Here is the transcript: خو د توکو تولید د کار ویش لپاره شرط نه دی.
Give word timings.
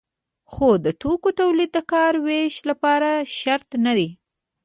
خو 0.51 0.67
د 0.85 0.87
توکو 1.01 1.29
تولید 1.39 1.69
د 1.73 1.79
کار 1.91 2.13
ویش 2.25 2.55
لپاره 2.69 3.09
شرط 3.39 3.69
نه 3.85 3.93
دی. 3.97 4.09